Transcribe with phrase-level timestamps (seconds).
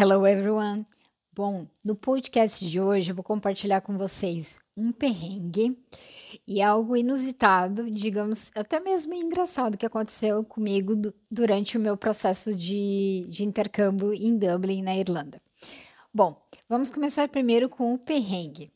[0.00, 0.86] Hello everyone!
[1.32, 5.76] Bom, no podcast de hoje eu vou compartilhar com vocês um perrengue
[6.46, 10.94] e algo inusitado, digamos, até mesmo engraçado que aconteceu comigo
[11.28, 15.42] durante o meu processo de, de intercâmbio em Dublin, na Irlanda.
[16.14, 18.70] Bom, vamos começar primeiro com o perrengue.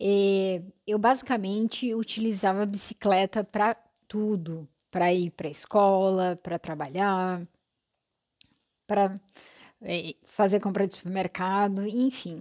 [0.00, 3.76] É, eu basicamente utilizava a bicicleta para
[4.08, 7.40] tudo, para ir para a escola, para trabalhar,
[8.84, 9.14] para
[10.22, 12.36] fazer compra de supermercado, enfim.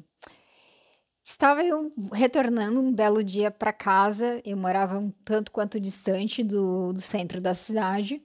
[1.24, 6.92] Estava eu retornando um belo dia para casa, eu morava um tanto quanto distante do,
[6.92, 8.22] do centro da cidade,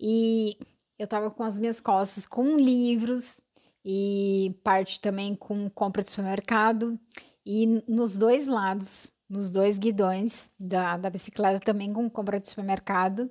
[0.00, 0.56] e
[0.98, 3.44] eu estava com as minhas costas com livros
[3.84, 6.98] e parte também com compra de supermercado,
[7.44, 13.30] e nos dois lados, nos dois guidões da, da bicicleta também com compra de supermercado,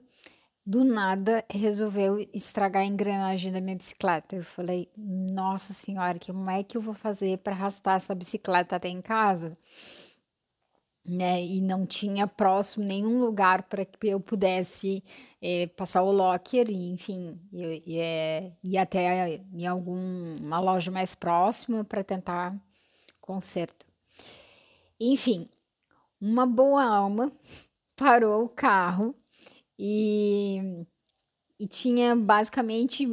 [0.66, 4.36] do nada resolveu estragar a engrenagem da minha bicicleta.
[4.36, 8.88] Eu falei, nossa senhora, como é que eu vou fazer para arrastar essa bicicleta até
[8.88, 9.58] em casa?
[11.06, 11.44] Né?
[11.44, 15.04] E não tinha próximo nenhum lugar para que eu pudesse
[15.42, 22.06] é, passar o locker, e, enfim, e, ir até em alguma loja mais próxima para
[22.06, 22.58] tentar
[23.20, 23.86] conserto.
[24.98, 25.50] Enfim,
[26.22, 27.30] uma boa alma
[27.98, 29.14] parou o carro
[29.78, 30.86] e,
[31.60, 33.08] e tinha basicamente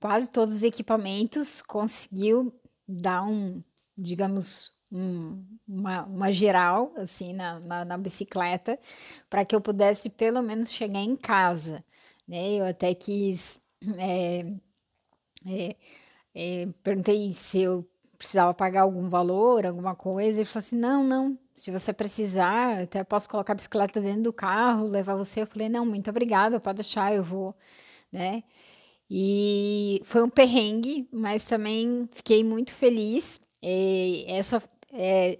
[0.00, 2.52] quase todos os equipamentos, conseguiu
[2.86, 3.62] dar um,
[3.96, 8.78] digamos, um, uma, uma geral assim na, na, na bicicleta
[9.28, 11.84] para que eu pudesse pelo menos chegar em casa,
[12.26, 12.54] né?
[12.54, 13.60] Eu até quis
[13.98, 14.40] é,
[15.46, 15.76] é,
[16.34, 21.38] é, perguntei se eu precisava pagar algum valor, alguma coisa, e falou assim: não, não,
[21.54, 25.42] se você precisar, até posso colocar a bicicleta dentro do carro, levar você.
[25.42, 27.54] Eu falei: não, muito obrigada, pode deixar, eu vou,
[28.12, 28.42] né?
[29.10, 33.40] E foi um perrengue, mas também fiquei muito feliz.
[33.62, 35.38] E essa é,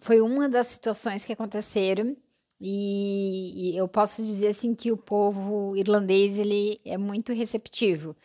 [0.00, 2.16] foi uma das situações que aconteceram.
[2.60, 8.16] E, e eu posso dizer assim que o povo irlandês ele é muito receptivo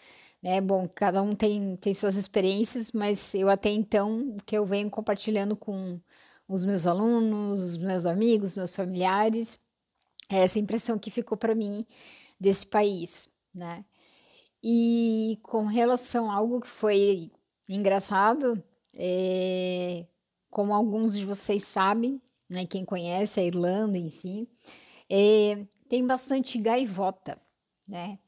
[0.44, 0.59] né?
[0.59, 4.90] Bom, cada um tem, tem suas experiências, mas eu até então, o que eu venho
[4.90, 6.00] compartilhando com
[6.48, 9.58] os meus alunos, os meus amigos, meus familiares,
[10.30, 11.86] é essa impressão que ficou para mim
[12.40, 13.86] desse país, né?
[14.62, 17.31] E com relação a algo que foi
[17.68, 18.62] engraçado,
[18.94, 20.06] é,
[20.50, 24.48] como alguns de vocês sabem, né, quem conhece a Irlanda em si,
[25.10, 27.42] é, tem bastante gaivota,
[27.88, 28.20] né?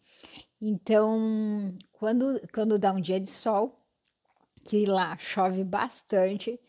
[0.68, 3.80] Então, quando, quando dá um dia de sol,
[4.64, 6.60] que lá chove bastante,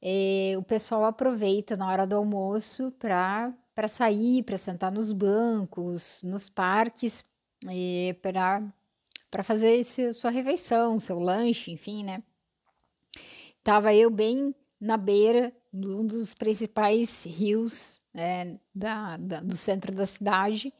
[0.00, 3.52] é, o pessoal aproveita na hora do almoço para
[3.88, 7.24] sair, para sentar nos bancos, nos parques,
[7.68, 12.22] é, para fazer esse, sua refeição, seu lanche, enfim, né?
[13.64, 19.92] Tava eu bem na beira de um dos principais rios é, da, da, do centro
[19.92, 20.72] da cidade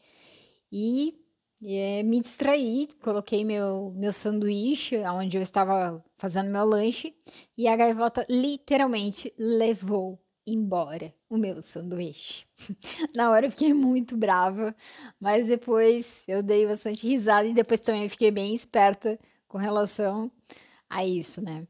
[0.71, 1.24] e
[1.63, 7.15] é, me distraí, coloquei meu, meu sanduíche onde eu estava fazendo meu lanche
[7.57, 12.47] e a gaivota literalmente levou embora o meu sanduíche.
[13.15, 14.75] Na hora eu fiquei muito brava,
[15.19, 20.31] mas depois eu dei bastante risada e depois também fiquei bem esperta com relação
[20.89, 21.67] a isso, né?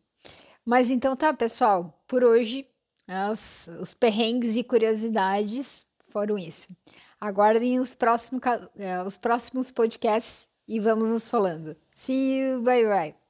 [0.64, 2.66] Mas então tá, pessoal, por hoje
[3.06, 6.68] as, os perrengues e curiosidades foram isso.
[7.24, 11.74] Aguardem os, próximos, uh, os próximos podcasts e vamos nos falando.
[11.94, 13.23] See you, bye bye.